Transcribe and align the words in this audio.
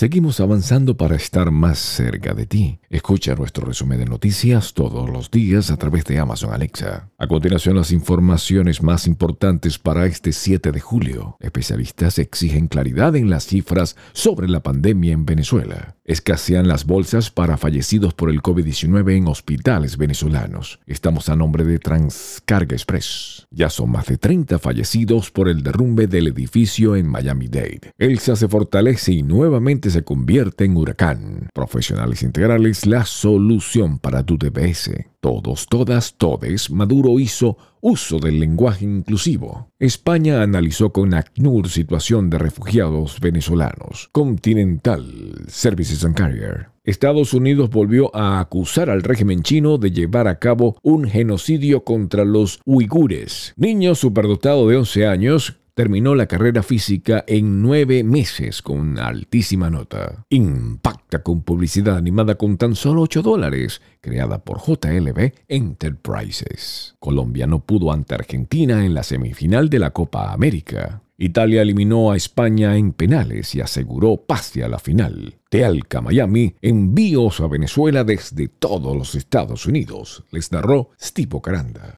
Seguimos 0.00 0.40
avanzando 0.40 0.96
para 0.96 1.14
estar 1.14 1.50
más 1.50 1.78
cerca 1.78 2.32
de 2.32 2.46
ti. 2.46 2.79
Escucha 2.92 3.36
nuestro 3.36 3.64
resumen 3.64 4.00
de 4.00 4.04
noticias 4.04 4.74
todos 4.74 5.08
los 5.08 5.30
días 5.30 5.70
a 5.70 5.76
través 5.76 6.04
de 6.06 6.18
Amazon 6.18 6.52
Alexa. 6.52 7.08
A 7.18 7.28
continuación, 7.28 7.76
las 7.76 7.92
informaciones 7.92 8.82
más 8.82 9.06
importantes 9.06 9.78
para 9.78 10.06
este 10.06 10.32
7 10.32 10.72
de 10.72 10.80
julio. 10.80 11.36
Especialistas 11.38 12.18
exigen 12.18 12.66
claridad 12.66 13.14
en 13.14 13.30
las 13.30 13.46
cifras 13.46 13.94
sobre 14.12 14.48
la 14.48 14.64
pandemia 14.64 15.12
en 15.12 15.24
Venezuela. 15.24 15.94
Escasean 16.04 16.66
las 16.66 16.84
bolsas 16.84 17.30
para 17.30 17.56
fallecidos 17.56 18.12
por 18.12 18.28
el 18.28 18.42
COVID-19 18.42 19.16
en 19.16 19.28
hospitales 19.28 19.96
venezolanos. 19.96 20.80
Estamos 20.84 21.28
a 21.28 21.36
nombre 21.36 21.62
de 21.62 21.78
Transcarga 21.78 22.74
Express. 22.74 23.46
Ya 23.52 23.70
son 23.70 23.92
más 23.92 24.06
de 24.06 24.18
30 24.18 24.58
fallecidos 24.58 25.30
por 25.30 25.48
el 25.48 25.62
derrumbe 25.62 26.08
del 26.08 26.26
edificio 26.26 26.96
en 26.96 27.06
Miami-Dade. 27.06 27.92
Elsa 27.98 28.34
se 28.34 28.48
fortalece 28.48 29.12
y 29.12 29.22
nuevamente 29.22 29.90
se 29.90 30.02
convierte 30.02 30.64
en 30.64 30.76
huracán. 30.76 31.48
Profesionales 31.54 32.24
integrales, 32.24 32.79
la 32.86 33.04
solución 33.04 33.98
para 33.98 34.24
tu 34.24 34.36
DBS. 34.36 34.90
Todos, 35.20 35.66
todas, 35.66 36.14
todes, 36.16 36.70
Maduro 36.70 37.18
hizo 37.18 37.58
uso 37.80 38.18
del 38.18 38.40
lenguaje 38.40 38.84
inclusivo. 38.84 39.68
España 39.78 40.42
analizó 40.42 40.92
con 40.92 41.14
ACNUR 41.14 41.68
situación 41.68 42.30
de 42.30 42.38
refugiados 42.38 43.20
venezolanos. 43.20 44.08
Continental 44.12 45.44
Services 45.48 46.04
and 46.04 46.14
Carrier. 46.14 46.68
Estados 46.84 47.34
Unidos 47.34 47.68
volvió 47.70 48.14
a 48.16 48.40
acusar 48.40 48.88
al 48.88 49.02
régimen 49.02 49.42
chino 49.42 49.76
de 49.76 49.90
llevar 49.90 50.26
a 50.26 50.38
cabo 50.38 50.76
un 50.82 51.08
genocidio 51.08 51.84
contra 51.84 52.24
los 52.24 52.60
uigures. 52.64 53.52
Niño 53.56 53.94
superdotado 53.94 54.66
de 54.68 54.76
11 54.76 55.06
años 55.06 55.59
terminó 55.74 56.14
la 56.14 56.26
carrera 56.26 56.62
física 56.62 57.24
en 57.26 57.62
nueve 57.62 58.04
meses 58.04 58.62
con 58.62 58.98
altísima 58.98 59.70
nota. 59.70 60.24
Impacta 60.30 61.22
con 61.22 61.42
publicidad 61.42 61.96
animada 61.96 62.36
con 62.36 62.56
tan 62.56 62.74
solo 62.74 63.02
8 63.02 63.22
dólares, 63.22 63.80
creada 64.00 64.42
por 64.44 64.58
JLB 64.60 65.32
Enterprises. 65.48 66.94
Colombia 66.98 67.46
no 67.46 67.60
pudo 67.60 67.92
ante 67.92 68.14
Argentina 68.14 68.84
en 68.84 68.94
la 68.94 69.02
semifinal 69.02 69.68
de 69.68 69.78
la 69.78 69.90
Copa 69.90 70.32
América. 70.32 71.02
Italia 71.22 71.60
eliminó 71.60 72.10
a 72.10 72.16
España 72.16 72.78
en 72.78 72.92
penales 72.92 73.54
y 73.54 73.60
aseguró 73.60 74.16
pase 74.16 74.64
a 74.64 74.68
la 74.68 74.78
final. 74.78 75.34
Tealca 75.50 76.00
Miami 76.00 76.54
envíos 76.62 77.40
a 77.40 77.46
Venezuela 77.46 78.04
desde 78.04 78.48
todos 78.48 78.96
los 78.96 79.14
Estados 79.14 79.66
Unidos, 79.66 80.24
les 80.30 80.50
narró 80.50 80.90
Stipo 80.98 81.42
Caranda. 81.42 81.88